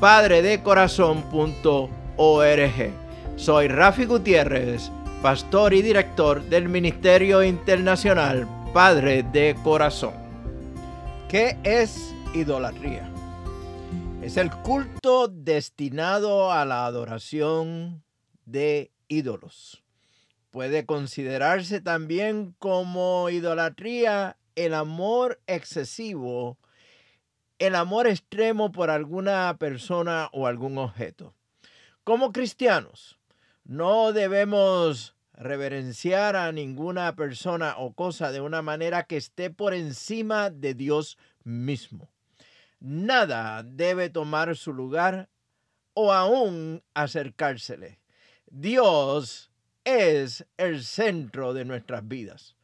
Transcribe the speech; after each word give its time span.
www.padredecorazon.org 0.00 2.92
Soy 3.36 3.68
Rafi 3.68 4.04
Gutiérrez, 4.04 4.90
pastor 5.22 5.74
y 5.74 5.82
director 5.82 6.42
del 6.44 6.68
Ministerio 6.68 7.42
Internacional 7.42 8.46
Padre 8.72 9.24
de 9.24 9.56
Corazón. 9.64 10.14
¿Qué 11.28 11.56
es 11.64 12.14
idolatría? 12.32 13.10
Es 14.22 14.36
el 14.36 14.50
culto 14.50 15.26
destinado 15.28 16.52
a 16.52 16.64
la 16.64 16.86
adoración 16.86 18.04
de 18.44 18.92
ídolos. 19.08 19.82
Puede 20.50 20.86
considerarse 20.86 21.80
también 21.80 22.54
como 22.58 23.30
idolatría 23.30 24.36
el 24.54 24.74
amor 24.74 25.40
excesivo, 25.46 26.56
el 27.58 27.74
amor 27.74 28.06
extremo 28.06 28.72
por 28.72 28.90
alguna 28.90 29.56
persona 29.58 30.28
o 30.32 30.46
algún 30.46 30.78
objeto. 30.78 31.34
Como 32.04 32.32
cristianos, 32.32 33.18
no 33.64 34.12
debemos 34.12 35.14
reverenciar 35.34 36.36
a 36.36 36.50
ninguna 36.52 37.14
persona 37.14 37.76
o 37.78 37.92
cosa 37.92 38.32
de 38.32 38.40
una 38.40 38.62
manera 38.62 39.04
que 39.04 39.16
esté 39.16 39.50
por 39.50 39.74
encima 39.74 40.50
de 40.50 40.74
Dios 40.74 41.18
mismo. 41.44 42.10
Nada 42.80 43.62
debe 43.62 44.10
tomar 44.10 44.56
su 44.56 44.72
lugar 44.72 45.28
o 45.94 46.12
aún 46.12 46.82
acercársele. 46.94 47.98
Dios 48.46 49.50
es 49.84 50.46
el 50.56 50.84
centro 50.84 51.54
de 51.54 51.64
nuestras 51.64 52.06
vidas. 52.06 52.57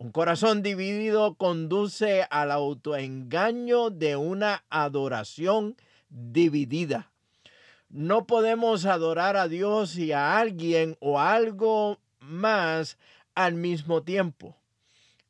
Un 0.00 0.12
corazón 0.12 0.62
dividido 0.62 1.34
conduce 1.34 2.24
al 2.30 2.52
autoengaño 2.52 3.90
de 3.90 4.14
una 4.14 4.62
adoración 4.70 5.74
dividida. 6.08 7.10
No 7.88 8.24
podemos 8.24 8.86
adorar 8.86 9.36
a 9.36 9.48
Dios 9.48 9.98
y 9.98 10.12
a 10.12 10.38
alguien 10.38 10.96
o 11.00 11.18
algo 11.18 11.98
más 12.20 12.96
al 13.34 13.54
mismo 13.54 14.04
tiempo. 14.04 14.56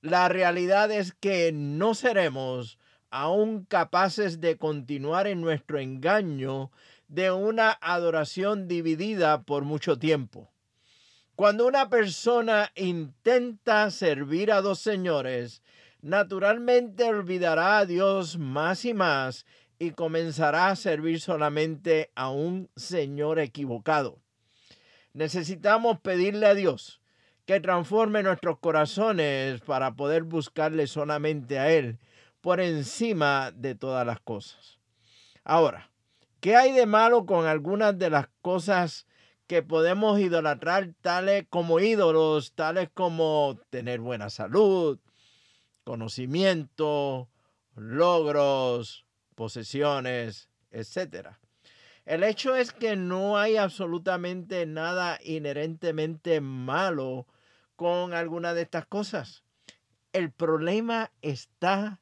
La 0.03 0.29
realidad 0.29 0.91
es 0.91 1.15
que 1.15 1.51
no 1.51 1.95
seremos 1.95 2.79
aún 3.09 3.65
capaces 3.65 4.39
de 4.39 4.59
continuar 4.59 5.27
en 5.29 5.41
nuestro 5.41 5.79
engaño 5.79 6.71
de 7.09 7.31
una 7.31 7.71
adoración 7.81 8.69
dividida 8.69 9.41
por 9.45 9.65
mucho 9.65 9.99
tiempo. 9.99 10.51
Cuando 11.39 11.69
una 11.69 11.89
persona 11.89 12.73
intenta 12.75 13.93
servir 13.93 14.51
a 14.51 14.61
dos 14.61 14.81
señores, 14.81 15.63
naturalmente 16.03 17.05
olvidará 17.05 17.79
a 17.79 17.87
Dios 17.87 18.37
más 18.39 18.85
y 18.85 18.93
más 18.93 19.47
y 19.79 19.93
comenzará 19.93 20.67
a 20.67 20.75
servir 20.75 21.21
solamente 21.21 22.11
a 22.17 22.29
un 22.31 22.69
Señor 22.75 23.39
equivocado. 23.39 24.19
Necesitamos 25.13 26.01
pedirle 26.01 26.47
a 26.47 26.55
Dios 26.55 27.01
que 27.47 27.61
transforme 27.61 28.25
nuestros 28.25 28.59
corazones 28.59 29.61
para 29.61 29.95
poder 29.95 30.25
buscarle 30.25 30.89
solamente 30.89 31.61
a 31.61 31.71
Él 31.71 32.01
por 32.41 32.59
encima 32.59 33.53
de 33.53 33.77
todas 33.77 34.05
las 34.05 34.19
cosas. 34.19 34.81
Ahora, 35.45 35.93
¿qué 36.41 36.57
hay 36.57 36.73
de 36.73 36.87
malo 36.87 37.27
con 37.27 37.47
algunas 37.47 37.97
de 37.97 38.11
las 38.11 38.27
cosas 38.43 39.07
que 39.49 39.63
podemos 39.63 40.21
idolatrar 40.21 40.93
tales 41.01 41.47
como 41.49 41.81
ídolos, 41.81 42.53
tales 42.53 42.91
como 42.93 43.59
tener 43.71 43.99
buena 43.99 44.29
salud, 44.29 45.01
conocimiento, 45.85 47.31
logros, 47.75 49.07
posesiones, 49.35 50.51
etcétera? 50.71 51.41
El 52.05 52.25
hecho 52.25 52.55
es 52.55 52.73
que 52.73 52.95
no 52.95 53.39
hay 53.39 53.57
absolutamente 53.57 54.67
nada 54.67 55.19
inherentemente 55.25 56.43
malo 56.43 57.27
con 57.75 58.13
alguna 58.13 58.53
de 58.53 58.63
estas 58.63 58.87
cosas. 58.87 59.45
El 60.13 60.31
problema 60.31 61.11
está 61.23 62.01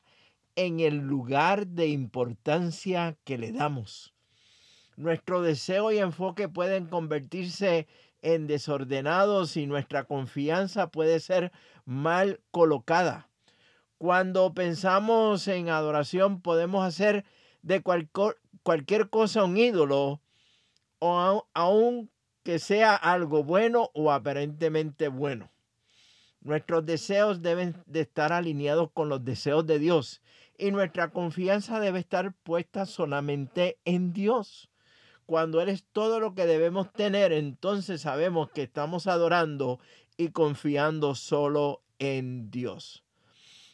en 0.57 0.81
el 0.81 0.97
lugar 0.97 1.69
de 1.69 1.87
importancia 1.87 3.17
que 3.25 3.39
le 3.39 3.53
damos. 3.53 4.16
Nuestro 4.97 5.43
deseo 5.43 5.93
y 5.93 5.99
enfoque 5.99 6.49
pueden 6.49 6.87
convertirse 6.87 7.87
en 8.23 8.47
desordenados 8.47 9.59
y 9.59 9.67
nuestra 9.67 10.05
confianza 10.05 10.91
puede 10.91 11.21
ser 11.21 11.53
mal 11.84 12.41
colocada. 12.51 13.29
Cuando 13.99 14.55
pensamos 14.55 15.49
en 15.49 15.69
adoración 15.69 16.41
podemos 16.41 16.83
hacer 16.83 17.27
de 17.61 17.83
cualquier 17.83 19.11
cosa 19.11 19.45
un 19.45 19.59
ídolo 19.59 20.23
o 20.99 21.47
aun 21.53 22.11
que 22.43 22.59
sea 22.59 22.95
algo 22.95 23.45
bueno 23.45 23.91
o 23.93 24.11
aparentemente 24.11 25.09
bueno. 25.09 25.51
Nuestros 26.41 26.87
deseos 26.87 27.43
deben 27.43 27.83
de 27.87 28.01
estar 28.01 28.33
alineados 28.33 28.91
con 28.93 29.11
los 29.11 29.25
deseos 29.25 29.67
de 29.67 29.78
Dios 29.78 30.23
y 30.57 30.71
nuestra 30.71 31.11
confianza 31.11 31.81
debe 31.81 31.99
estar 31.99 32.33
puesta 32.33 32.87
solamente 32.87 33.78
en 33.84 34.15
Dios. 34.15 34.71
Cuando 35.26 35.60
Él 35.60 35.69
es 35.69 35.84
todo 35.92 36.20
lo 36.20 36.34
que 36.34 36.47
debemos 36.47 36.92
tener, 36.92 37.32
entonces 37.32 38.00
sabemos 38.00 38.50
que 38.50 38.62
estamos 38.62 39.09
adorando 39.09 39.81
y 40.16 40.31
confiando 40.31 41.16
solo 41.16 41.82
en 41.98 42.50
Dios. 42.50 43.03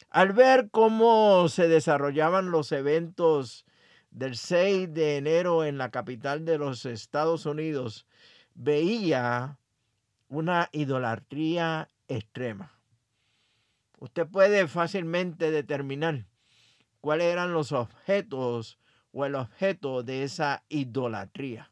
Al 0.09 0.33
ver 0.33 0.69
cómo 0.71 1.47
se 1.49 1.67
desarrollaban 1.67 2.51
los 2.51 2.71
eventos 2.71 3.65
del 4.09 4.35
6 4.35 4.93
de 4.93 5.17
enero 5.17 5.63
en 5.63 5.77
la 5.77 5.89
capital 5.89 6.43
de 6.45 6.57
los 6.57 6.85
Estados 6.85 7.45
Unidos, 7.45 8.05
veía 8.53 9.57
una 10.29 10.69
idolatría 10.71 11.89
extrema. 12.07 12.79
Usted 13.99 14.27
puede 14.27 14.67
fácilmente 14.67 15.49
determinar 15.49 16.25
cuáles 16.99 17.27
eran 17.27 17.53
los 17.53 17.71
objetos 17.71 18.79
o 19.13 19.25
el 19.25 19.35
objeto 19.35 20.03
de 20.03 20.23
esa 20.23 20.63
idolatría. 20.67 21.71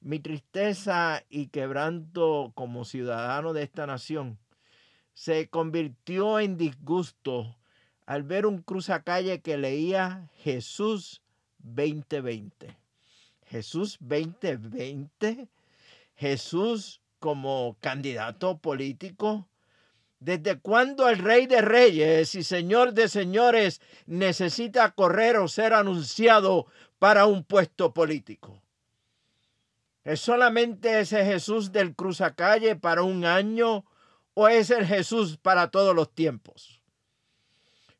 Mi 0.00 0.20
tristeza 0.20 1.24
y 1.28 1.48
quebranto 1.48 2.52
como 2.54 2.84
ciudadano 2.84 3.52
de 3.52 3.64
esta 3.64 3.86
nación 3.86 4.38
se 5.12 5.48
convirtió 5.48 6.38
en 6.40 6.56
disgusto 6.56 7.56
al 8.06 8.22
ver 8.22 8.46
un 8.46 8.62
cruzacalle 8.62 9.40
que 9.40 9.58
leía 9.58 10.30
Jesús 10.36 11.22
2020. 11.58 12.76
Jesús 13.46 13.98
2020. 14.00 15.48
Jesús 16.14 17.00
como 17.18 17.76
candidato 17.80 18.58
político 18.58 19.48
¿Desde 20.18 20.58
cuándo 20.58 21.08
el 21.08 21.18
rey 21.18 21.46
de 21.46 21.60
reyes 21.60 22.34
y 22.34 22.42
señor 22.42 22.94
de 22.94 23.08
señores 23.08 23.80
necesita 24.06 24.92
correr 24.92 25.36
o 25.36 25.48
ser 25.48 25.74
anunciado 25.74 26.66
para 26.98 27.26
un 27.26 27.44
puesto 27.44 27.92
político? 27.92 28.62
¿Es 30.04 30.20
solamente 30.20 31.00
ese 31.00 31.24
Jesús 31.24 31.72
del 31.72 31.94
cruzacalle 31.94 32.76
para 32.76 33.02
un 33.02 33.24
año 33.24 33.84
o 34.34 34.48
es 34.48 34.70
el 34.70 34.86
Jesús 34.86 35.36
para 35.36 35.70
todos 35.70 35.94
los 35.94 36.14
tiempos? 36.14 36.80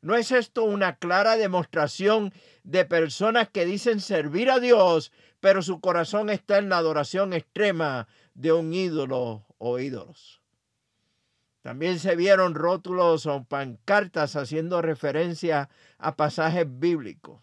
¿No 0.01 0.15
es 0.15 0.31
esto 0.31 0.63
una 0.63 0.97
clara 0.97 1.37
demostración 1.37 2.33
de 2.67 2.83
personas 2.83 3.49
que 3.49 3.65
dicen 3.65 4.01
servir 4.01 4.49
a 4.49 4.59
Dios, 4.59 5.13
pero 5.39 5.61
su 5.61 5.79
corazón 5.79 6.29
está 6.29 6.57
en 6.57 6.67
la 6.67 6.77
adoración 6.77 7.31
extrema 7.31 8.09
de 8.33 8.51
un 8.51 8.73
ídolo 8.73 9.45
o 9.57 9.79
ídolos. 9.79 10.41
También 11.67 11.99
se 11.99 12.15
vieron 12.15 12.55
rótulos 12.55 13.25
o 13.25 13.43
pancartas 13.43 14.37
haciendo 14.37 14.81
referencia 14.81 15.69
a 15.97 16.15
pasajes 16.15 16.65
bíblicos. 16.65 17.41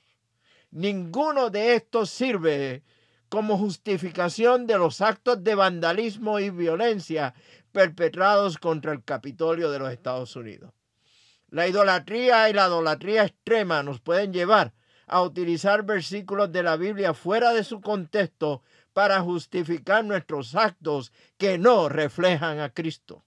Ninguno 0.70 1.50
de 1.50 1.74
estos 1.74 2.08
sirve 2.08 2.82
como 3.28 3.58
justificación 3.58 4.66
de 4.66 4.78
los 4.78 5.02
actos 5.02 5.44
de 5.44 5.54
vandalismo 5.54 6.40
y 6.40 6.48
violencia 6.48 7.34
perpetrados 7.70 8.56
contra 8.56 8.92
el 8.92 9.04
Capitolio 9.04 9.70
de 9.70 9.78
los 9.78 9.92
Estados 9.92 10.34
Unidos. 10.36 10.72
La 11.50 11.68
idolatría 11.68 12.48
y 12.48 12.54
la 12.54 12.68
idolatría 12.68 13.24
extrema 13.24 13.82
nos 13.82 14.00
pueden 14.00 14.32
llevar 14.32 14.72
a 15.06 15.20
utilizar 15.20 15.82
versículos 15.84 16.50
de 16.50 16.62
la 16.62 16.78
Biblia 16.78 17.12
fuera 17.12 17.52
de 17.52 17.62
su 17.62 17.82
contexto 17.82 18.62
para 18.94 19.20
justificar 19.20 20.02
nuestros 20.02 20.54
actos 20.54 21.12
que 21.36 21.58
no 21.58 21.90
reflejan 21.90 22.60
a 22.60 22.70
Cristo. 22.70 23.22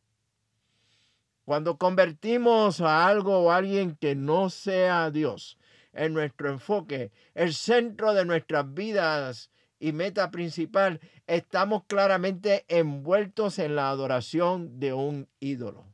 Cuando 1.47 1.77
convertimos 1.77 2.81
a 2.81 3.07
algo 3.07 3.39
o 3.39 3.51
a 3.51 3.55
alguien 3.55 3.95
que 3.95 4.15
no 4.15 4.49
sea 4.49 5.11
Dios 5.11 5.57
en 5.93 6.13
nuestro 6.13 6.49
enfoque, 6.49 7.13
el 7.35 7.53
centro 7.53 8.13
de 8.13 8.25
nuestras 8.25 8.73
vidas 8.73 9.49
y 9.79 9.93
meta 9.93 10.29
principal, 10.29 10.99
estamos 11.25 11.85
claramente 11.87 12.65
envueltos 12.67 13.59
en 13.59 13.77
la 13.77 13.87
adoración 13.87 14.77
de 14.77 14.91
un 14.91 15.29
ídolo. 15.39 15.85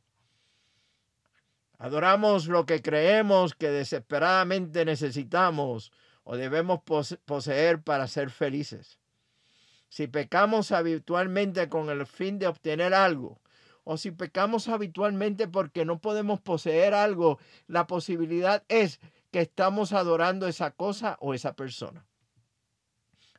Adoramos 1.78 2.48
lo 2.48 2.66
que 2.66 2.82
creemos 2.82 3.54
que 3.54 3.70
desesperadamente 3.70 4.84
necesitamos 4.84 5.92
o 6.24 6.36
debemos 6.36 6.80
poseer 7.26 7.80
para 7.80 8.08
ser 8.08 8.30
felices. 8.30 8.98
Si 9.88 10.08
pecamos 10.08 10.72
habitualmente 10.72 11.68
con 11.68 11.90
el 11.90 12.06
fin 12.06 12.40
de 12.40 12.48
obtener 12.48 12.92
algo, 12.92 13.38
o 13.84 13.96
si 13.96 14.10
pecamos 14.10 14.68
habitualmente 14.68 15.46
porque 15.46 15.84
no 15.84 15.98
podemos 16.00 16.40
poseer 16.40 16.94
algo, 16.94 17.38
la 17.66 17.86
posibilidad 17.86 18.64
es 18.68 19.00
que 19.30 19.42
estamos 19.42 19.92
adorando 19.92 20.46
esa 20.48 20.70
cosa 20.70 21.16
o 21.20 21.34
esa 21.34 21.54
persona. 21.54 22.06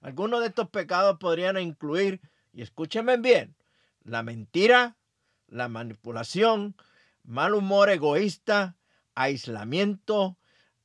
Algunos 0.02 0.42
de 0.42 0.48
estos 0.48 0.70
pecados 0.70 1.18
podrían 1.18 1.58
incluir, 1.58 2.22
y 2.54 2.62
escúchenme 2.62 3.18
bien, 3.18 3.56
la 4.04 4.22
mentira, 4.22 4.98
la 5.48 5.68
manipulación, 5.68 6.76
mal 7.24 7.56
humor 7.56 7.90
egoísta, 7.90 8.76
aislamiento, 9.16 10.38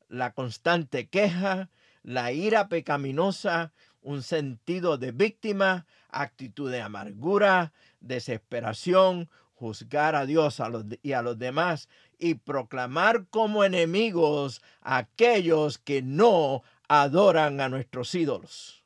la 0.09 0.33
constante 0.33 1.09
queja, 1.09 1.69
la 2.03 2.33
ira 2.33 2.69
pecaminosa, 2.69 3.73
un 4.01 4.23
sentido 4.23 4.97
de 4.97 5.13
víctima, 5.13 5.87
actitud 6.09 6.71
de 6.71 6.81
amargura, 6.81 7.73
desesperación, 8.01 9.29
juzgar 9.61 10.15
a 10.15 10.25
Dios 10.25 10.63
y 11.03 11.13
a 11.13 11.21
los 11.21 11.39
demás 11.39 11.91
y 12.19 12.35
proclamar 12.35 13.27
como 13.29 13.63
enemigos 13.63 14.63
a 14.81 14.97
aquellos 14.97 15.77
que 15.77 16.01
no 16.01 16.63
adoran 16.89 17.61
a 17.61 17.69
nuestros 17.69 18.15
ídolos. 18.15 18.83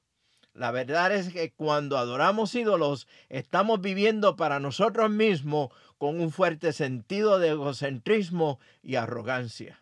La 0.53 0.73
verdad 0.73 1.13
es 1.13 1.33
que 1.33 1.53
cuando 1.53 1.97
adoramos 1.97 2.57
ídolos, 2.57 3.07
estamos 3.29 3.81
viviendo 3.81 4.35
para 4.35 4.59
nosotros 4.59 5.11
mismos 5.11 5.71
con 5.97 6.21
un 6.21 6.33
fuerte 6.33 6.73
sentido 6.73 7.39
de 7.39 7.51
egocentrismo 7.51 8.59
y 8.83 8.97
arrogancia. 8.97 9.81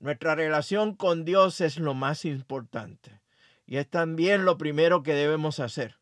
Nuestra 0.00 0.34
relación 0.34 0.96
con 0.96 1.24
Dios 1.24 1.60
es 1.60 1.78
lo 1.78 1.94
más 1.94 2.24
importante 2.24 3.20
y 3.66 3.76
es 3.76 3.88
también 3.88 4.44
lo 4.44 4.58
primero 4.58 5.04
que 5.04 5.14
debemos 5.14 5.60
hacer. 5.60 5.96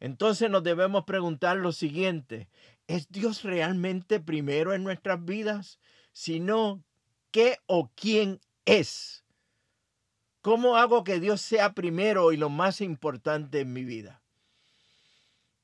Entonces 0.00 0.48
nos 0.48 0.62
debemos 0.62 1.04
preguntar 1.04 1.58
lo 1.58 1.72
siguiente, 1.72 2.48
¿es 2.90 3.08
Dios 3.08 3.44
realmente 3.44 4.18
primero 4.18 4.74
en 4.74 4.82
nuestras 4.82 5.24
vidas? 5.24 5.78
Si 6.12 6.40
no, 6.40 6.82
¿qué 7.30 7.58
o 7.66 7.88
quién 7.94 8.40
es? 8.64 9.24
¿Cómo 10.42 10.76
hago 10.76 11.04
que 11.04 11.20
Dios 11.20 11.40
sea 11.40 11.72
primero 11.72 12.32
y 12.32 12.36
lo 12.36 12.48
más 12.48 12.80
importante 12.80 13.60
en 13.60 13.72
mi 13.72 13.84
vida? 13.84 14.22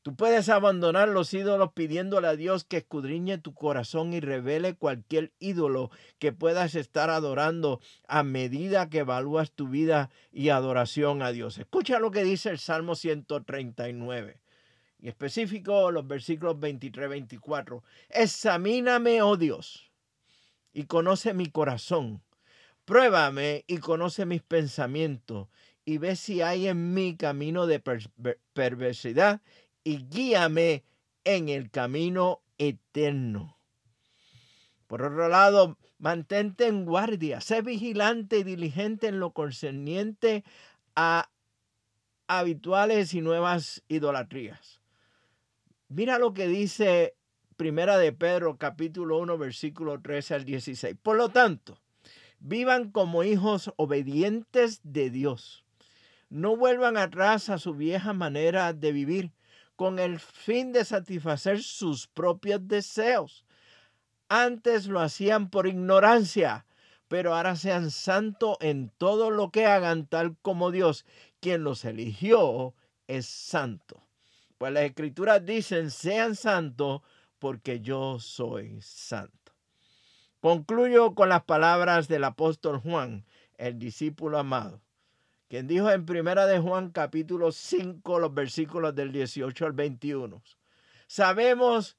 Tú 0.02 0.14
puedes 0.14 0.48
abandonar 0.48 1.08
los 1.08 1.34
ídolos 1.34 1.72
pidiéndole 1.72 2.28
a 2.28 2.36
Dios 2.36 2.62
que 2.62 2.76
escudriñe 2.76 3.38
tu 3.38 3.54
corazón 3.54 4.12
y 4.12 4.20
revele 4.20 4.76
cualquier 4.76 5.32
ídolo 5.40 5.90
que 6.20 6.30
puedas 6.30 6.76
estar 6.76 7.10
adorando 7.10 7.80
a 8.06 8.22
medida 8.22 8.88
que 8.88 8.98
evalúas 8.98 9.50
tu 9.50 9.66
vida 9.66 10.10
y 10.30 10.50
adoración 10.50 11.22
a 11.22 11.32
Dios. 11.32 11.58
Escucha 11.58 11.98
lo 11.98 12.12
que 12.12 12.22
dice 12.22 12.50
el 12.50 12.60
Salmo 12.60 12.94
139 12.94 14.45
y 14.98 15.08
específico 15.08 15.90
los 15.90 16.06
versículos 16.06 16.56
23-24. 16.56 17.82
Examíname, 18.08 19.22
oh 19.22 19.36
Dios, 19.36 19.90
y 20.72 20.84
conoce 20.84 21.34
mi 21.34 21.46
corazón 21.46 22.22
Pruébame 22.86 23.64
y 23.66 23.78
conoce 23.78 24.26
mis 24.26 24.42
pensamientos 24.42 25.48
y 25.84 25.98
ve 25.98 26.14
si 26.14 26.40
hay 26.40 26.68
en 26.68 26.94
mí 26.94 27.16
camino 27.16 27.66
de 27.66 27.80
perversidad 28.52 29.42
y 29.82 30.06
guíame 30.08 30.84
en 31.24 31.48
el 31.48 31.68
camino 31.70 32.42
eterno. 32.58 33.58
Por 34.86 35.02
otro 35.02 35.28
lado, 35.28 35.76
mantente 35.98 36.68
en 36.68 36.84
guardia, 36.84 37.40
sé 37.40 37.60
vigilante 37.60 38.38
y 38.38 38.44
diligente 38.44 39.08
en 39.08 39.18
lo 39.18 39.32
concerniente 39.32 40.44
a 40.94 41.28
habituales 42.28 43.14
y 43.14 43.20
nuevas 43.20 43.82
idolatrías. 43.88 44.80
Mira 45.88 46.18
lo 46.18 46.34
que 46.34 46.48
dice 46.48 47.16
Primera 47.56 47.96
de 47.96 48.12
Pedro 48.12 48.58
capítulo 48.58 49.18
1 49.18 49.38
versículo 49.38 50.00
13 50.00 50.34
al 50.34 50.44
16. 50.44 50.96
Por 51.02 51.16
lo 51.16 51.28
tanto, 51.28 51.78
Vivan 52.38 52.90
como 52.90 53.24
hijos 53.24 53.72
obedientes 53.76 54.80
de 54.82 55.10
Dios. 55.10 55.64
No 56.28 56.56
vuelvan 56.56 56.96
atrás 56.96 57.48
a 57.48 57.58
su 57.58 57.74
vieja 57.74 58.12
manera 58.12 58.72
de 58.72 58.92
vivir 58.92 59.32
con 59.74 59.98
el 59.98 60.18
fin 60.18 60.72
de 60.72 60.84
satisfacer 60.84 61.62
sus 61.62 62.06
propios 62.08 62.66
deseos. 62.66 63.44
Antes 64.28 64.86
lo 64.86 65.00
hacían 65.00 65.50
por 65.50 65.66
ignorancia, 65.66 66.66
pero 67.08 67.34
ahora 67.34 67.56
sean 67.56 67.90
santos 67.90 68.56
en 68.60 68.90
todo 68.98 69.30
lo 69.30 69.50
que 69.50 69.66
hagan, 69.66 70.06
tal 70.06 70.36
como 70.42 70.70
Dios, 70.70 71.06
quien 71.40 71.62
los 71.62 71.84
eligió, 71.84 72.74
es 73.06 73.26
santo. 73.26 74.05
Pues 74.58 74.72
las 74.72 74.84
escrituras 74.84 75.44
dicen, 75.44 75.90
sean 75.90 76.34
santos 76.34 77.02
porque 77.38 77.80
yo 77.80 78.18
soy 78.18 78.80
santo. 78.80 79.52
Concluyo 80.40 81.14
con 81.14 81.28
las 81.28 81.44
palabras 81.44 82.08
del 82.08 82.24
apóstol 82.24 82.78
Juan, 82.78 83.26
el 83.58 83.78
discípulo 83.78 84.38
amado, 84.38 84.80
quien 85.48 85.66
dijo 85.66 85.90
en 85.90 86.06
primera 86.06 86.46
de 86.46 86.58
Juan 86.58 86.90
capítulo 86.90 87.52
5 87.52 88.18
los 88.18 88.32
versículos 88.32 88.94
del 88.94 89.12
18 89.12 89.66
al 89.66 89.72
21. 89.72 90.42
Sabemos 91.06 91.96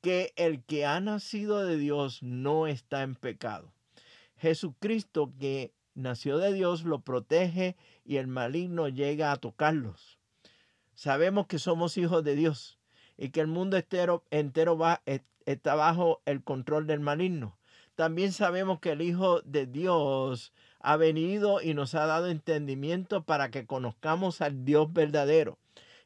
que 0.00 0.32
el 0.36 0.62
que 0.64 0.86
ha 0.86 1.00
nacido 1.00 1.64
de 1.64 1.76
Dios 1.76 2.22
no 2.22 2.66
está 2.66 3.02
en 3.02 3.16
pecado. 3.16 3.72
Jesucristo 4.36 5.32
que 5.38 5.72
nació 5.94 6.38
de 6.38 6.52
Dios 6.52 6.84
lo 6.84 7.00
protege 7.00 7.76
y 8.04 8.16
el 8.16 8.28
maligno 8.28 8.88
llega 8.88 9.32
a 9.32 9.36
tocarlos. 9.36 10.17
Sabemos 10.98 11.46
que 11.46 11.60
somos 11.60 11.96
hijos 11.96 12.24
de 12.24 12.34
Dios 12.34 12.76
y 13.16 13.28
que 13.28 13.38
el 13.38 13.46
mundo 13.46 13.76
entero, 13.76 14.24
entero 14.32 14.76
va, 14.76 15.00
está 15.46 15.76
bajo 15.76 16.22
el 16.24 16.42
control 16.42 16.88
del 16.88 16.98
maligno. 16.98 17.56
También 17.94 18.32
sabemos 18.32 18.80
que 18.80 18.90
el 18.90 19.02
Hijo 19.02 19.40
de 19.42 19.66
Dios 19.66 20.52
ha 20.80 20.96
venido 20.96 21.62
y 21.62 21.72
nos 21.72 21.94
ha 21.94 22.04
dado 22.06 22.26
entendimiento 22.26 23.22
para 23.22 23.52
que 23.52 23.64
conozcamos 23.64 24.40
al 24.40 24.64
Dios 24.64 24.92
verdadero. 24.92 25.56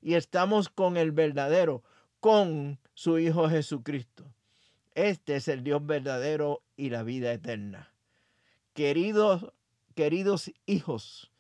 Y 0.03 0.13
estamos 0.13 0.69
con 0.69 0.99
el 0.99 1.11
verdadero, 1.11 1.83
con 2.21 2.79
su 2.93 3.19
Hijo 3.19 3.49
Jesucristo. 3.49 4.27
Este 4.95 5.37
es 5.37 5.49
el 5.49 5.65
Dios 5.65 5.87
verdadero 5.87 6.61
y 6.77 6.91
la 6.91 7.03
vida 7.03 7.33
eterna. 7.33 7.95
Queridos, 8.75 9.55
queridos 9.95 10.53
hijos, 10.67 11.33